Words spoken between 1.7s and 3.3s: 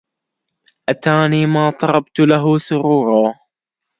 طربت له سرورا